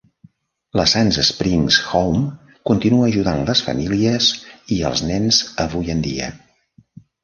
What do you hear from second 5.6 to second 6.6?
avui en dia.